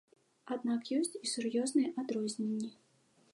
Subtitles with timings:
[0.53, 2.73] Аднак ёсць і сур'ёзныя адрозненні.